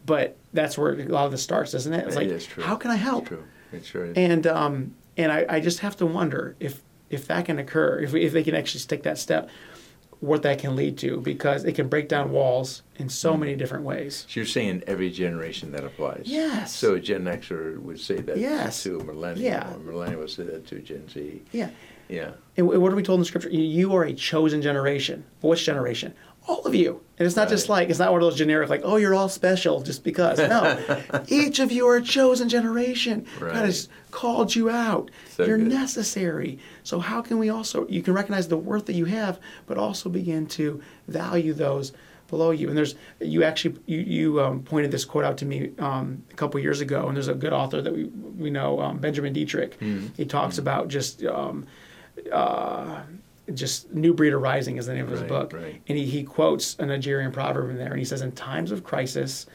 [0.07, 2.07] But that's where a lot of this starts, isn't it?
[2.07, 2.63] It's It like, is true.
[2.63, 3.23] how can I help?
[3.25, 3.45] It's true.
[3.73, 4.13] It's true.
[4.17, 8.13] And um, and I, I just have to wonder if if that can occur, if
[8.13, 9.49] we, if they can actually take that step,
[10.21, 13.39] what that can lead to, because it can break down walls in so Mm.
[13.41, 14.27] many different ways.
[14.29, 16.23] So you're saying every generation that applies.
[16.27, 16.75] Yes.
[16.75, 18.83] So a Gen Xer would say that Yes.
[18.83, 19.45] to a millennial.
[19.45, 19.75] Yeah.
[19.75, 21.43] A millennial would say that to Gen Z.
[21.53, 21.71] Yeah.
[22.09, 22.33] Yeah.
[22.57, 23.51] And what are we told in the scripture?
[23.51, 25.25] You- You are a chosen generation.
[25.41, 26.15] But which generation?
[26.49, 27.01] All of you.
[27.19, 29.29] And it's not just like, it's not one of those generic, like, oh, you're all
[29.29, 30.39] special just because.
[30.39, 31.03] No.
[31.29, 33.27] Each of you are a chosen generation.
[33.39, 35.11] God has called you out.
[35.31, 35.69] So you're good.
[35.69, 36.59] necessary.
[36.85, 40.09] So, how can we also, you can recognize the worth that you have, but also
[40.09, 41.93] begin to value those
[42.29, 42.69] below you.
[42.69, 46.35] And there's, you actually, you, you um, pointed this quote out to me um, a
[46.35, 49.79] couple years ago, and there's a good author that we, we know, um, Benjamin Dietrich.
[50.17, 51.67] He talks about just, um,
[52.33, 53.01] uh,
[53.55, 55.81] just new breed arising is the name of his Right, book right.
[55.89, 58.85] and he, he quotes a nigerian proverb in there and he says in times of
[58.85, 59.47] crisis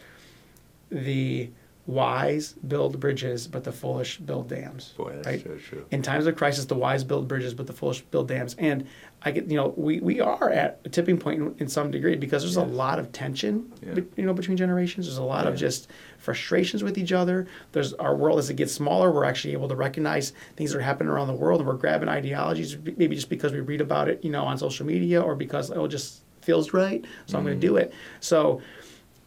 [0.90, 1.50] the
[1.86, 5.86] wise build bridges but the foolish build dams Boy, that's right so true.
[5.92, 8.88] in times of crisis the wise build bridges but the foolish build dams and
[9.26, 12.16] i get you know we, we are at a tipping point in, in some degree
[12.16, 13.94] because there's a lot of tension Yeah.
[13.96, 17.94] be- you know between generations there's a lot of just frustrations with each other there's
[17.94, 21.10] our world as it gets smaller we're actually able to recognize things that are happening
[21.10, 24.32] around the world and we're grabbing ideologies maybe just because we read about it you
[24.32, 27.68] know on social media or because oh it just feels right so i'm going to
[27.68, 27.76] mm-hmm.
[27.76, 28.62] do it so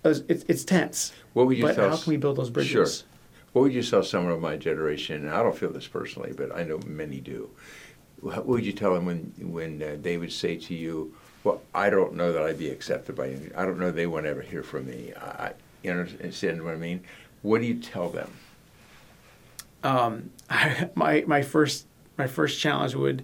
[0.05, 2.99] it's, it's, it's tense What would you but tell how can we build those bridges
[2.99, 3.07] Sure.
[3.57, 5.25] What would you tell someone of my generation?
[5.25, 7.49] And I don't feel this personally, but I know many do.
[8.21, 11.91] What would you tell them when when uh, they would say to you, "Well, I
[11.91, 13.53] don't know that I'd be accepted by you.
[13.57, 15.53] I don't know they won't ever hear from me." I, I-
[15.83, 17.05] you understand what I mean?
[17.43, 18.31] What do you tell them?
[19.85, 20.31] um,
[20.95, 21.87] my my first
[22.19, 23.23] my first challenge would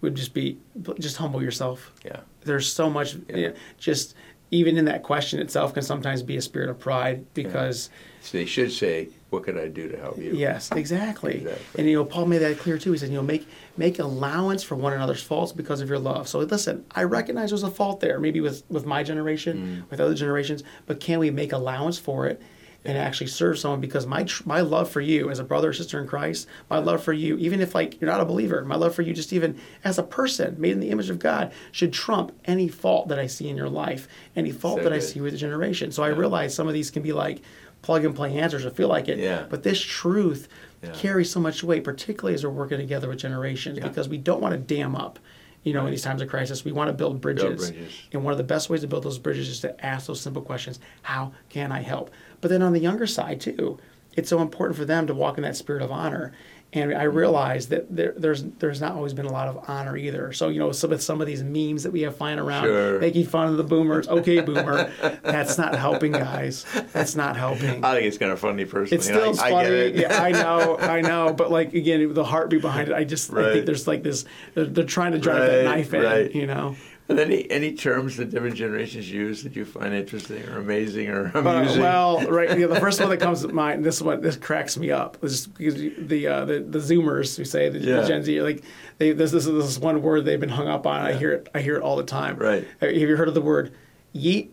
[0.00, 0.56] would just be
[0.98, 1.92] just humble yourself.
[2.04, 2.20] Yeah.
[2.42, 3.36] There's so much Yeah.
[3.36, 4.14] you know, just
[4.50, 7.90] even in that question itself can sometimes be a spirit of pride because
[8.22, 11.38] So they should say, "What could I do to help you?" yes exactly.
[11.38, 11.64] Exactly.
[11.78, 14.62] and you know Paul made that clear too he said you know make make allowance
[14.62, 18.00] for one another's faults because of your love so listen I recognize there's a fault
[18.00, 19.90] there maybe with with my generation Mm.
[19.90, 22.40] with other generations but can we make allowance for it
[22.84, 25.72] and actually serve someone because my tr- my love for you as a brother or
[25.72, 28.76] sister in Christ, my love for you, even if like you're not a believer, my
[28.76, 31.92] love for you just even as a person made in the image of God should
[31.92, 35.20] trump any fault that I see in your life, any fault So that I see
[35.20, 35.90] with the generation.
[35.90, 37.42] So I realize some of these can be like
[37.82, 39.46] plug and play answers or feel like it, Yeah.
[39.48, 40.48] but this truth
[40.82, 40.90] Yeah.
[40.92, 43.88] carries so much weight, particularly as we're working together with generations, Yeah.
[43.88, 45.18] because we don't want to dam up.
[45.64, 47.42] You know, in these times of crisis, we want to build bridges.
[47.42, 47.92] build bridges.
[48.12, 50.40] And one of the best ways to build those bridges is to ask those simple
[50.42, 52.10] questions How can I help?
[52.40, 53.78] But then on the younger side, too,
[54.18, 56.32] it's so important for them to walk in that spirit of honor.
[56.70, 57.16] And I mm-hmm.
[57.16, 60.34] realize that there, there's there's not always been a lot of honor either.
[60.34, 62.98] So you know, some of some of these memes that we have flying around, Sure.
[62.98, 64.06] making fun of the boomers.
[64.06, 66.66] Okay, boomer, that's not helping, guys.
[66.92, 67.82] That's not helping.
[67.82, 68.96] I think it's kind of funny personally.
[68.98, 69.68] It's still I, I funny.
[69.68, 69.94] get it.
[69.96, 71.32] yeah, I know, I know.
[71.32, 74.26] But like again, the heartbeat behind it, I just I think there's like this.
[74.52, 76.34] They're, they're trying to drive Right, that knife in, right.
[76.34, 76.76] you know.
[77.10, 81.32] And any any terms that different generations use that you find interesting or amazing or
[81.34, 81.80] Uh, amusing?
[81.80, 82.58] well, right.
[82.58, 83.82] Yeah, the first one that comes to mind.
[83.82, 84.20] This one.
[84.20, 85.18] This cracks me up.
[85.22, 88.00] This the uh, the the Zoomers who say the, Yeah.
[88.02, 88.62] the Gen Z like
[88.98, 91.00] they this this is this one word they've been hung up on.
[91.00, 91.48] I hear it.
[91.54, 92.36] I hear it all the time.
[92.36, 92.66] Right.
[92.82, 93.72] Have you heard of the word
[94.14, 94.50] yeet?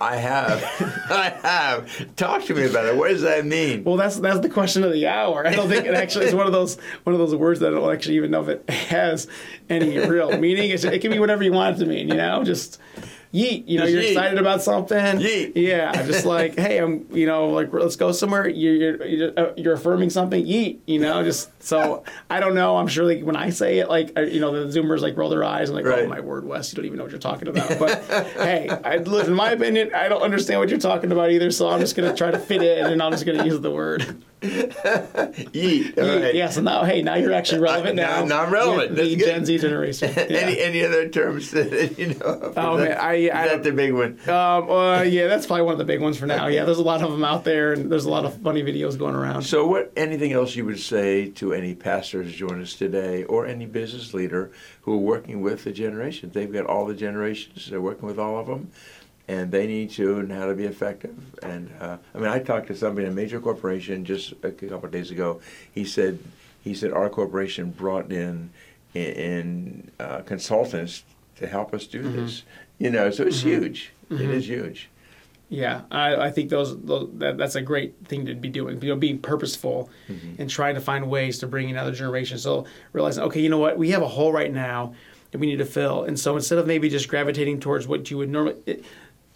[0.00, 0.62] I have,
[1.10, 2.16] I have.
[2.16, 2.96] Talk to me about it.
[2.96, 3.84] What does that mean?
[3.84, 5.46] Well, that's that's the question of the hour.
[5.46, 7.76] I don't think it actually is one of those one of those words that I
[7.76, 9.26] don't actually even know if it has
[9.68, 10.70] any real meaning.
[10.70, 12.08] It's, it can be whatever you want it to mean.
[12.08, 12.78] You know, just
[13.34, 13.64] yeet.
[13.68, 14.08] You know, Just you're yeet.
[14.12, 14.98] excited about something.
[15.18, 15.52] Yeet.
[15.54, 17.06] Yeah, I'm just like hey, I'm.
[17.10, 18.48] You know, like let's go somewhere.
[18.48, 20.44] You're you're, you're, uh, you're affirming something.
[20.44, 20.78] Yeet.
[20.86, 22.76] You know, just so I don't know.
[22.76, 25.30] I'm sure like when I say it, like uh, you know, the Zoomers like roll
[25.30, 26.04] their eyes and like, Right.
[26.04, 27.78] oh my word, Wes, you don't even know what you're talking about.
[27.78, 28.02] But
[28.36, 31.50] hey, I, in my opinion, I don't understand what you're talking about either.
[31.50, 34.22] So I'm just gonna try to fit in, and I'm just gonna use the word.
[34.40, 35.98] Yeet.
[35.98, 36.34] All Yeah, right.
[36.34, 38.24] yeah, so now, hey, now you're actually relevant now- now.
[38.24, 38.94] now I'm relevant.
[38.96, 39.24] The good.
[39.24, 40.12] Gen Z generation.
[40.16, 40.24] Yeah.
[40.38, 42.52] any any other terms that you know?
[42.56, 44.18] Oh, man, I- is I- that the big one?
[44.28, 46.46] Um, uh, yeah, that's probably one of the big ones for now.
[46.46, 48.98] Yeah, there's a lot of them out there, and there's a lot of funny videos
[48.98, 49.42] going around.
[49.42, 49.92] So, what?
[49.96, 54.50] Anything else you would say to any pastors join us today, or any business leader
[54.82, 56.34] who are working with the generations?
[56.34, 57.68] They've got all the generations.
[57.70, 58.70] They're working with all of them,
[59.28, 61.14] and they need to and how to be effective.
[61.42, 64.86] And uh, I mean, I talked to somebody in a major corporation just a couple
[64.86, 65.40] of days ago.
[65.72, 66.18] He said,
[66.64, 68.50] he said our corporation brought in
[68.94, 71.04] in, uh, consultants
[71.36, 72.42] to help us do this.
[72.78, 73.92] You know, so it's huge.
[74.10, 74.88] It is huge.
[75.50, 78.80] Yeah, I, I think those, those that, that's a great thing to be doing.
[78.82, 79.90] You know, being purposeful
[80.38, 82.42] and trying to find ways to bring in other generations.
[82.42, 84.94] So realizing, okay, you know what, we have a hole right now
[85.30, 88.18] that we need to fill, and so instead of maybe just gravitating towards what you
[88.18, 88.56] would normally.
[88.66, 88.84] It,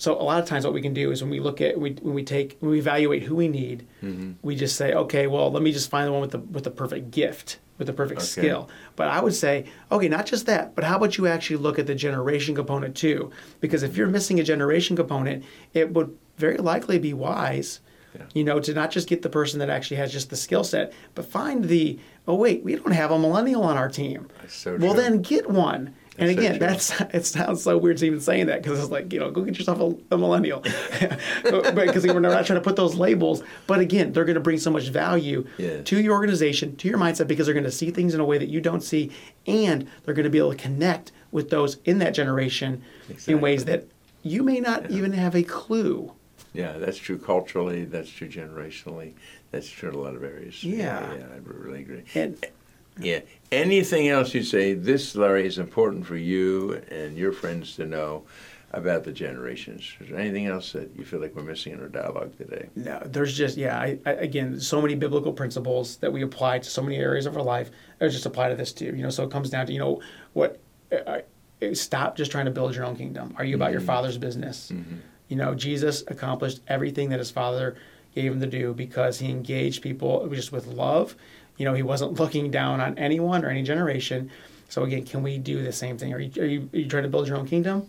[0.02, 1.92] so a lot of times, what we can do is when we look at we,
[1.92, 4.32] when we take when we evaluate who we need, mm-hmm.
[4.42, 6.72] we just say, okay, well, let me just find the one with the with the
[6.72, 8.26] perfect gift, with the perfect Okay.
[8.26, 8.68] skill.
[8.96, 11.86] But I would say, okay, not just that, but how about you actually look at
[11.86, 13.30] the generation component too?
[13.60, 13.98] Because if mm-hmm.
[13.98, 17.78] you're missing a generation component, it would very likely be wise,
[18.16, 18.22] Yeah.
[18.34, 20.92] you know, to not just get the person that actually has just the skill set,
[21.14, 24.26] but find the, oh, wait, we don't have a millennial on our team.
[24.48, 25.94] So well, then get one.
[26.18, 26.66] And That's so again, true.
[26.66, 29.42] that's it sounds so weird to even saying that because it's like you know go
[29.42, 30.60] get yourself a, a millennial,
[31.42, 33.42] because we're not trying to put those labels.
[33.66, 35.84] But again, they're going to bring so much value Yes.
[35.86, 38.38] to your organization, to your mindset, because they're going to see things in a way
[38.38, 39.10] that you don't see,
[39.46, 42.82] and they're going to be able to connect with those in that generation
[43.26, 43.84] in ways that
[44.22, 46.12] you may not even have a clue.
[46.52, 47.84] Yeah, that's true culturally.
[47.86, 49.14] That's true generationally.
[49.50, 50.62] That's true in a lot of areas.
[50.62, 51.14] Yeah.
[51.14, 52.02] yeah, I really agree.
[52.14, 52.36] And
[53.00, 53.20] Yeah.
[53.52, 54.72] Anything else you say?
[54.72, 58.24] This, Larry, is important for you and your friends to know
[58.70, 59.92] about the generations.
[60.00, 62.70] Is there anything else that you feel like we're missing in our dialogue today?
[62.74, 63.78] No, there's just yeah.
[63.78, 67.36] I, I, again, so many biblical principles that we apply to so many areas of
[67.36, 67.70] our life.
[67.98, 68.86] That just apply to this too.
[68.86, 70.00] You know, so it comes down to you know
[70.32, 70.58] what.
[70.90, 70.96] Uh,
[71.62, 73.34] uh, stop just trying to build your own kingdom.
[73.38, 74.72] Are you about your father's business?
[75.28, 77.76] You know, Jesus accomplished everything that his father
[78.14, 81.14] gave him to do because he engaged people just with love.
[81.56, 84.30] You know, he wasn't looking down on anyone or any generation.
[84.68, 86.12] So again, can we do the same thing?
[86.12, 87.88] Are you are you, are you trying to build your own kingdom?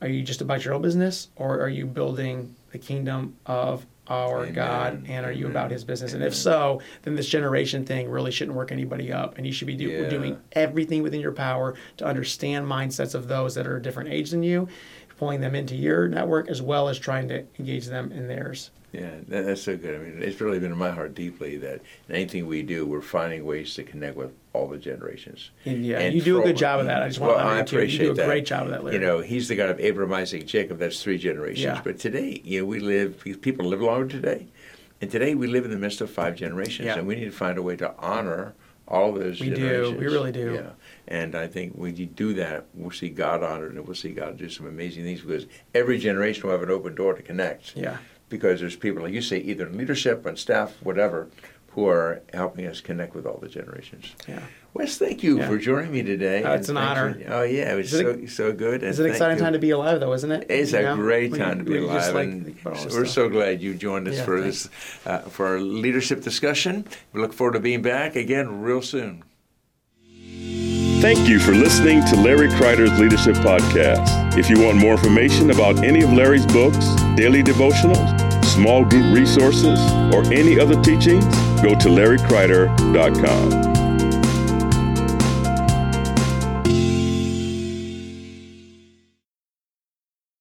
[0.00, 4.42] Are you just about your own business, or are you building the kingdom of our
[4.42, 4.52] Amen.
[4.54, 5.04] God?
[5.06, 6.12] And are you about His business?
[6.12, 9.68] And if so, then this generation thing really shouldn't work anybody up, and you should
[9.68, 10.08] be do, Yeah.
[10.08, 14.30] doing everything within your power to understand mindsets of those that are a different age
[14.30, 14.66] than you,
[15.18, 18.70] pulling them into your network as well as trying to engage them in theirs.
[18.92, 19.94] Yeah, that, that's so good.
[19.94, 23.00] I mean, it's really been in my heart deeply that in anything we do, we're
[23.00, 25.50] finding ways to connect with all the generations.
[25.64, 27.02] And yeah, And you do a good job of that.
[27.02, 27.88] I just want well, to I honor you.
[27.88, 28.26] You do a that.
[28.26, 28.98] great job of that, Larry.
[28.98, 30.78] You know, he's the God of Abraham, Isaac, Jacob.
[30.78, 31.64] That's three generations.
[31.64, 31.80] Yeah.
[31.82, 33.24] But today, you know, we live.
[33.40, 34.48] People live longer today,
[35.00, 36.98] and today we live in the midst of five generations, Yeah.
[36.98, 38.52] and we need to find a way to honor
[38.86, 39.96] all those We do.
[39.98, 40.52] We really do.
[40.52, 40.70] Yeah,
[41.08, 44.36] and I think when you do that, we'll see God honored, and we'll see God
[44.36, 47.96] do some amazing things because every generation will have an open door to connect yeah.
[48.32, 51.28] Because there's people like you say, either in leadership, on staff, whatever,
[51.68, 54.14] who are helping us connect with all the generations.
[54.28, 54.40] Yeah.
[54.74, 55.48] Wes, thank you Yeah.
[55.48, 56.42] for joining me today.
[56.42, 57.14] Uh, it's an honor.
[57.14, 58.82] for- oh yeah, it was Is so it so good.
[58.82, 60.46] It's an exciting time to be alive, though, isn't it?
[60.50, 60.96] It's You a know?
[60.96, 63.04] great time you- to be when alive, just, like, and think about all this we're
[63.04, 63.14] stuff.
[63.14, 64.62] so glad you joined us Yeah, for thanks.
[64.64, 66.84] this uh, for our leadership discussion.
[67.12, 69.22] We look forward to being back again real soon.
[71.00, 74.38] Thank you for listening to Larry Kreider's Leadership Podcast.
[74.38, 76.76] If you want more information about any of Larry's books,
[77.16, 79.78] daily devotionals, small group resources,
[80.14, 81.24] or any other teachings,
[81.62, 83.71] go to larrykreider.com.